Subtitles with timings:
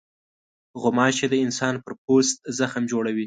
[0.81, 3.19] غوماشې د انسان پر پوست زخم جوړوي.